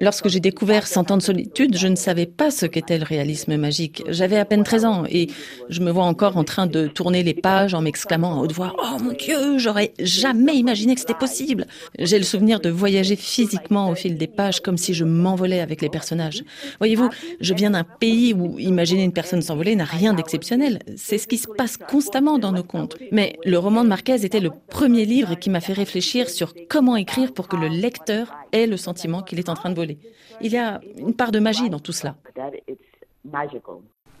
Lorsque 0.00 0.28
j'ai 0.28 0.40
découvert 0.40 0.86
Cent 0.86 1.10
ans 1.10 1.16
de 1.16 1.22
solitude, 1.22 1.76
je 1.76 1.88
ne 1.88 1.96
savais 1.96 2.26
pas 2.26 2.50
ce 2.50 2.66
qu'était 2.66 2.98
le 2.98 3.04
réalisme 3.04 3.56
magique. 3.56 4.02
J'avais 4.08 4.36
à 4.36 4.44
peine 4.44 4.64
13 4.64 4.84
ans 4.84 5.04
et 5.08 5.28
je 5.68 5.80
me 5.80 5.90
vois 5.90 6.04
encore 6.04 6.36
en 6.36 6.44
train 6.44 6.66
de 6.66 6.86
tourner 6.86 7.22
les 7.22 7.34
pages 7.34 7.74
en 7.74 7.80
m'exclamant 7.80 8.38
à 8.38 8.42
haute 8.42 8.52
voix 8.52 8.74
Oh 8.78 9.02
mon 9.02 9.12
Dieu, 9.12 9.58
j'aurais 9.58 9.92
jamais 9.98 10.56
imaginé 10.56 10.94
que 10.94 11.00
c'était 11.00 11.14
possible. 11.14 11.66
J'ai 11.98 12.18
le 12.18 12.24
souvenir 12.24 12.60
de 12.60 12.70
voyager 12.70 13.16
physiquement 13.16 13.90
au 13.90 13.94
fil 13.94 14.16
des 14.16 14.26
pages 14.26 14.60
comme 14.60 14.76
si 14.76 14.94
je 14.94 15.04
m'envolais 15.04 15.60
avec 15.60 15.80
les 15.80 15.88
personnages. 15.88 16.44
Voyez-vous, 16.78 17.10
je 17.40 17.54
viens 17.54 17.70
d'un 17.70 17.84
pays 17.84 18.34
où 18.34 18.58
imaginer 18.58 19.04
une 19.04 19.12
personne 19.12 19.42
s'envoler 19.42 19.76
n'a 19.76 19.84
rien 19.84 20.14
d'exceptionnel. 20.14 20.80
C'est 20.96 21.18
ce 21.18 21.26
qui 21.26 21.38
se 21.38 21.48
passe 21.48 21.76
constamment 21.76 22.38
dans 22.38 22.52
nos 22.52 22.62
contes. 22.62 22.96
Mais 23.12 23.38
le 23.44 23.58
roman 23.58 23.84
de 23.84 23.88
Marquez 23.88 24.24
était 24.24 24.40
le 24.40 24.50
premier 24.68 25.04
livre 25.04 25.34
qui 25.34 25.50
m'a 25.50 25.60
fait 25.60 25.72
réfléchir 25.72 26.28
sur 26.28 26.54
comment 26.68 26.96
écrire 26.96 27.32
pour 27.32 27.48
que 27.48 27.56
le 27.56 27.68
lecteur 27.68 28.23
ait 28.52 28.66
le 28.66 28.76
sentiment 28.76 29.22
qu'il 29.22 29.38
est 29.38 29.48
en 29.48 29.54
train 29.54 29.70
de 29.70 29.76
voler. 29.76 29.98
Il 30.40 30.52
y 30.52 30.58
a 30.58 30.80
une 30.98 31.14
part 31.14 31.32
de 31.32 31.38
magie 31.38 31.70
dans 31.70 31.80
tout 31.80 31.92
cela. 31.92 32.16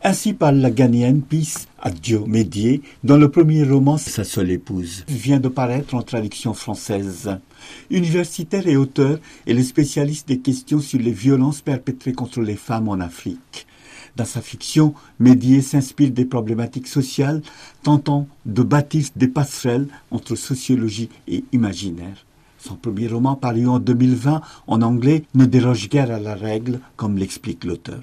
Ainsi 0.06 0.34
parle 0.34 0.56
la 0.56 0.70
Ghanéenne 0.70 1.22
Peace 1.22 1.66
Adio 1.80 2.26
Médier, 2.26 2.82
dont 3.04 3.16
le 3.16 3.30
premier 3.30 3.64
roman 3.64 3.96
Sa 3.96 4.22
seule 4.22 4.50
épouse 4.50 5.02
vient 5.08 5.40
de 5.40 5.48
paraître 5.48 5.94
en 5.94 6.02
traduction 6.02 6.52
française. 6.52 7.38
Universitaire 7.90 8.66
et 8.68 8.76
auteur, 8.76 9.18
elle 9.46 9.58
est 9.58 9.62
spécialiste 9.62 10.28
des 10.28 10.40
questions 10.40 10.80
sur 10.80 11.00
les 11.00 11.10
violences 11.10 11.62
perpétrées 11.62 12.12
contre 12.12 12.42
les 12.42 12.56
femmes 12.56 12.88
en 12.88 13.00
Afrique. 13.00 13.66
Dans 14.14 14.26
sa 14.26 14.42
fiction, 14.42 14.94
Médier 15.18 15.62
s'inspire 15.62 16.10
des 16.10 16.26
problématiques 16.26 16.86
sociales, 16.86 17.40
tentant 17.82 18.28
de 18.44 18.62
bâtir 18.62 19.06
des 19.16 19.28
passerelles 19.28 19.88
entre 20.10 20.36
sociologie 20.36 21.08
et 21.26 21.44
imaginaire. 21.52 22.26
Son 22.66 22.76
premier 22.76 23.08
roman 23.08 23.34
paru 23.34 23.66
en 23.68 23.78
2020 23.78 24.40
en 24.68 24.80
anglais 24.80 25.24
ne 25.34 25.44
déroge 25.44 25.90
guère 25.90 26.10
à 26.10 26.18
la 26.18 26.34
règle, 26.34 26.80
comme 26.96 27.18
l'explique 27.18 27.62
l'auteur. 27.62 28.00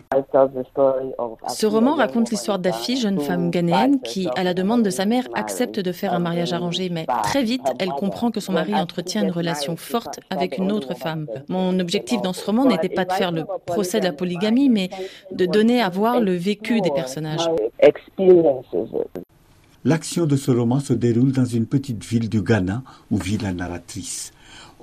Ce 1.48 1.66
roman 1.66 1.96
raconte 1.96 2.30
l'histoire 2.30 2.60
d'Afi, 2.60 2.96
jeune 2.98 3.20
femme 3.20 3.50
ghanéenne, 3.50 4.00
qui, 4.02 4.28
à 4.36 4.44
la 4.44 4.54
demande 4.54 4.84
de 4.84 4.92
sa 4.92 5.08
mère, 5.08 5.24
accepte 5.34 5.80
de 5.80 5.92
faire 5.92 6.14
un 6.14 6.20
mariage 6.20 6.54
arrangé, 6.54 6.90
mais 6.90 7.08
très 7.24 7.42
vite, 7.42 7.66
elle 7.80 7.90
comprend 7.90 8.30
que 8.30 8.40
son 8.40 8.54
mari 8.54 8.76
entretient 8.76 9.24
une 9.24 9.32
relation 9.32 9.76
forte 9.78 10.20
avec 10.30 10.60
une 10.60 10.72
autre 10.72 10.94
femme. 10.94 11.26
Mon 11.50 11.80
objectif 11.80 12.22
dans 12.22 12.34
ce 12.34 12.46
roman 12.46 12.66
n'était 12.66 12.90
pas 12.90 13.06
de 13.06 13.14
faire 13.14 13.32
le 13.32 13.46
procès 13.66 14.00
de 14.00 14.06
la 14.06 14.14
polygamie, 14.14 14.70
mais 14.70 14.92
de 15.32 15.48
donner 15.48 15.82
à 15.82 15.90
voir 15.90 16.20
le 16.20 16.36
vécu 16.36 16.82
des 16.82 16.92
personnages. 16.92 17.50
L'action 19.84 20.28
de 20.28 20.36
ce 20.36 20.52
roman 20.52 20.80
se 20.80 20.94
déroule 20.94 21.32
dans 21.32 21.46
une 21.46 21.66
petite 21.66 22.06
ville 22.06 22.30
du 22.30 22.44
Ghana 22.44 22.84
où 23.10 23.18
vit 23.18 23.40
la 23.40 23.52
narratrice. 23.52 24.32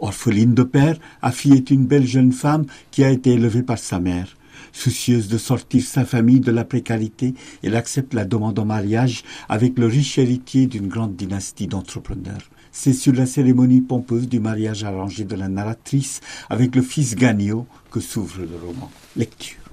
Orpheline 0.01 0.55
de 0.55 0.65
père, 0.65 0.97
Afi 1.23 1.53
est 1.53 1.71
une 1.71 1.87
belle 1.87 2.07
jeune 2.07 2.33
femme 2.33 2.67
qui 2.91 3.05
a 3.05 3.11
été 3.11 3.35
élevée 3.35 3.63
par 3.63 3.79
sa 3.79 4.01
mère. 4.01 4.37
Soucieuse 4.73 5.29
de 5.29 5.39
sortir 5.39 5.85
sa 5.85 6.05
famille 6.05 6.41
de 6.41 6.51
la 6.51 6.65
précarité, 6.65 7.35
elle 7.63 7.77
accepte 7.77 8.13
la 8.13 8.25
demande 8.25 8.59
en 8.59 8.65
mariage 8.65 9.23
avec 9.49 9.79
le 9.79 9.87
riche 9.87 10.19
héritier 10.19 10.67
d'une 10.67 10.89
grande 10.89 11.15
dynastie 11.15 11.69
d'entrepreneurs. 11.69 12.51
C'est 12.73 12.93
sur 12.93 13.13
la 13.13 13.27
cérémonie 13.27 13.81
pompeuse 13.81 14.29
du 14.29 14.41
mariage 14.41 14.83
arrangé 14.83 15.25
de 15.25 15.37
la 15.37 15.49
narratrice 15.49 16.21
avec 16.51 16.75
le 16.75 16.83
fils 16.83 17.15
Gagnon 17.15 17.67
que 17.93 18.01
s'ouvre 18.01 18.41
le 18.41 18.67
roman. 18.67 18.91
Lecture. 19.17 19.68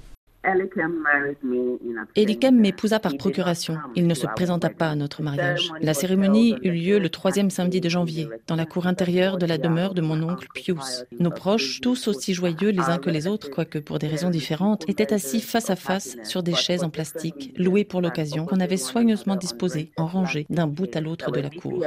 Elikem 2.16 2.60
m'épousa 2.60 3.00
par 3.00 3.18
procuration. 3.18 3.78
Il 3.96 4.08
ne 4.08 4.14
se 4.14 4.28
présenta 4.28 4.70
pas 4.70 4.90
à 4.90 4.96
notre 4.96 5.22
mariage. 5.22 5.72
La 5.82 5.94
cérémonie 5.94 6.56
eut 6.64 6.72
lieu 6.72 7.00
le 7.00 7.10
troisième 7.10 7.50
samedi 7.50 7.82
de 7.82 7.90
janvier, 7.90 8.30
dans 8.48 8.56
la 8.56 8.66
cour 8.66 8.88
intérieure 8.88 9.38
de 9.38 9.46
la 9.46 9.58
demeure 9.58 9.94
de 9.94 10.02
mon 10.02 10.22
oncle 10.24 10.48
Pius. 10.54 11.06
Nos 11.20 11.32
proches, 11.32 11.82
tous 11.82 12.08
aussi 12.08 12.34
joyeux 12.34 12.70
les 12.70 12.82
uns 12.82 12.98
que 12.98 13.10
les 13.10 13.28
autres, 13.28 13.50
quoique 13.50 13.80
pour 13.80 14.00
des 14.00 14.08
raisons 14.08 14.30
différentes, 14.30 14.88
étaient 14.90 15.14
assis 15.14 15.42
face 15.42 15.70
à 15.70 15.76
face 15.76 16.18
sur 16.24 16.44
des 16.44 16.54
chaises 16.54 16.84
en 16.84 16.90
plastique, 16.90 17.54
louées 17.58 17.86
pour 17.86 18.02
l'occasion, 18.02 18.46
qu'on 18.46 18.60
avait 18.60 18.78
soigneusement 18.78 19.36
disposées, 19.36 19.92
en 19.98 20.06
rangées, 20.06 20.46
d'un 20.50 20.68
bout 20.68 20.96
à 20.96 21.02
l'autre 21.02 21.32
de 21.32 21.40
la 21.40 21.50
cour. 21.50 21.84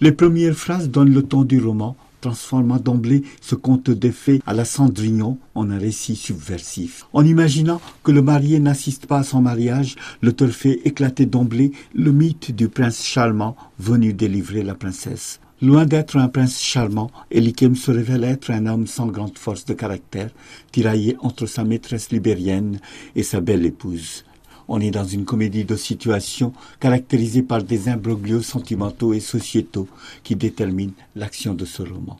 Les 0.00 0.12
premières 0.12 0.54
phrases 0.54 0.88
donnent 0.88 1.14
le 1.14 1.22
ton 1.22 1.42
du 1.42 1.60
roman, 1.60 1.96
transformant 2.20 2.78
d'emblée 2.78 3.22
ce 3.40 3.54
conte 3.54 3.90
de 3.90 4.10
fées 4.10 4.40
à 4.46 4.54
la 4.54 4.64
Cendrillon 4.64 5.38
en 5.54 5.70
un 5.70 5.78
récit 5.78 6.16
subversif. 6.16 7.06
En 7.12 7.24
imaginant 7.24 7.80
que 8.02 8.12
le 8.12 8.22
marié 8.22 8.60
n'assiste 8.60 9.06
pas 9.06 9.18
à 9.18 9.24
son 9.24 9.40
mariage, 9.40 9.96
l'auteur 10.22 10.50
fait 10.50 10.80
éclater 10.84 11.26
d'emblée 11.26 11.72
le 11.94 12.12
mythe 12.12 12.52
du 12.54 12.68
prince 12.68 13.04
charmant 13.04 13.56
venu 13.78 14.12
délivrer 14.12 14.62
la 14.62 14.74
princesse. 14.74 15.40
Loin 15.60 15.86
d'être 15.86 16.16
un 16.16 16.28
prince 16.28 16.60
charmant, 16.60 17.10
Elikem 17.32 17.74
se 17.74 17.90
révèle 17.90 18.22
être 18.22 18.52
un 18.52 18.66
homme 18.66 18.86
sans 18.86 19.08
grande 19.08 19.36
force 19.36 19.64
de 19.64 19.74
caractère, 19.74 20.30
tiraillé 20.70 21.16
entre 21.18 21.46
sa 21.46 21.64
maîtresse 21.64 22.10
libérienne 22.10 22.78
et 23.16 23.24
sa 23.24 23.40
belle 23.40 23.66
épouse. 23.66 24.24
On 24.70 24.80
est 24.80 24.90
dans 24.90 25.04
une 25.04 25.24
comédie 25.24 25.64
de 25.64 25.76
situation 25.76 26.52
caractérisée 26.78 27.42
par 27.42 27.62
des 27.62 27.88
imbroglios 27.88 28.42
sentimentaux 28.42 29.14
et 29.14 29.20
sociétaux 29.20 29.88
qui 30.22 30.36
déterminent 30.36 30.92
l'action 31.16 31.54
de 31.54 31.64
ce 31.64 31.82
roman. 31.82 32.18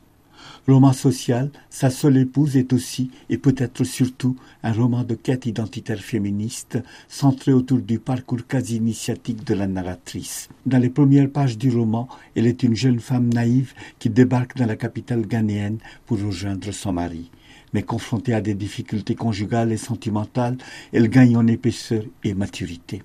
Roman 0.67 0.93
social, 0.93 1.51
Sa 1.69 1.89
seule 1.89 2.17
épouse 2.17 2.57
est 2.57 2.73
aussi, 2.73 3.11
et 3.29 3.37
peut-être 3.37 3.83
surtout, 3.83 4.35
un 4.63 4.73
roman 4.73 5.03
de 5.03 5.15
quête 5.15 5.45
identitaire 5.45 5.99
féministe 5.99 6.79
centré 7.07 7.53
autour 7.53 7.79
du 7.79 7.99
parcours 7.99 8.45
quasi 8.47 8.77
initiatique 8.77 9.43
de 9.45 9.53
la 9.53 9.67
narratrice. 9.67 10.49
Dans 10.65 10.77
les 10.79 10.89
premières 10.89 11.29
pages 11.29 11.57
du 11.57 11.69
roman, 11.69 12.07
elle 12.35 12.47
est 12.47 12.63
une 12.63 12.75
jeune 12.75 12.99
femme 12.99 13.31
naïve 13.31 13.73
qui 13.99 14.09
débarque 14.09 14.57
dans 14.57 14.65
la 14.65 14.75
capitale 14.75 15.25
ghanéenne 15.25 15.77
pour 16.05 16.19
rejoindre 16.19 16.71
son 16.71 16.93
mari 16.93 17.29
mais 17.73 17.83
confrontée 17.83 18.33
à 18.33 18.41
des 18.41 18.53
difficultés 18.53 19.15
conjugales 19.15 19.71
et 19.71 19.77
sentimentales, 19.77 20.57
elle 20.93 21.09
gagne 21.09 21.37
en 21.37 21.47
épaisseur 21.47 22.03
et 22.23 22.33
maturité. 22.33 23.03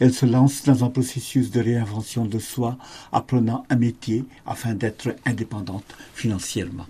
Elle 0.00 0.14
se 0.14 0.26
lance 0.26 0.62
dans 0.64 0.84
un 0.84 0.90
processus 0.90 1.50
de 1.50 1.60
réinvention 1.60 2.24
de 2.24 2.38
soi, 2.38 2.78
apprenant 3.12 3.64
un 3.68 3.76
métier 3.76 4.24
afin 4.46 4.74
d'être 4.74 5.14
indépendante 5.24 5.96
financièrement. 6.14 6.86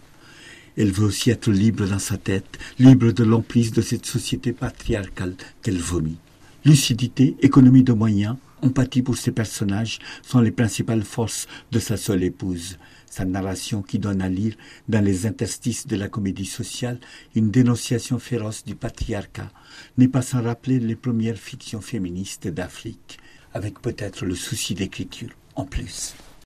Elle 0.77 0.93
veut 0.93 1.07
aussi 1.07 1.31
être 1.31 1.51
libre 1.51 1.87
dans 1.87 1.99
sa 1.99 2.19
tête, 2.19 2.59
libre 2.79 3.11
de 3.11 3.25
l'emprise 3.25 3.73
de 3.73 3.83
cette 3.83 4.07
société 4.07 4.53
patriarcale 4.53 5.35
qu'elle 5.63 5.79
vomit. 5.79 6.19
Lucidité, 6.65 7.35
économie 7.41 7.83
de 7.83 7.93
moyens, 7.93 8.37
empathie 8.63 9.03
pour 9.03 9.17
ses 9.17 9.33
personnages 9.33 9.99
sont 10.23 10.41
les 10.41 10.51
principales 10.51 11.05
forces 11.05 11.47
de 11.71 11.79
sa 11.79 11.97
seule 11.97 12.25
épouse 12.25 12.79
sa 13.11 13.25
narration 13.25 13.83
qui 13.83 13.99
donne 13.99 14.23
à 14.23 14.29
lire 14.29 14.55
dans 14.89 15.05
les 15.05 15.27
interstices 15.27 15.87
de 15.87 15.97
la 15.97 16.09
comédie 16.09 16.47
sociale 16.47 17.01
une 17.35 17.51
dénonciation 17.51 18.19
féroce 18.19 18.65
du 18.65 18.75
patriarcat, 18.75 19.51
n'est 19.97 20.09
pas 20.09 20.23
sans 20.23 20.43
rappeler 20.43 20.79
les 20.79 20.97
premières 20.97 21.39
fictions 21.39 21.81
féministes 21.81 22.49
d'Afrique, 22.49 23.19
avec 23.55 23.81
peut-être 23.81 24.25
le 24.25 24.35
souci 24.35 24.75
d'écriture 24.75 25.31
en 25.55 25.65
plus. 25.65 26.15